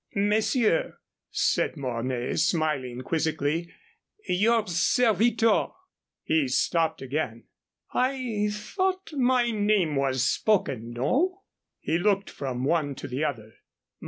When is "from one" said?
12.31-12.95